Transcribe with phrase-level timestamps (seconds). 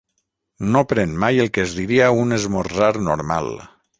[0.75, 3.55] No pren mai el que es diria un 'esmorzar normal'.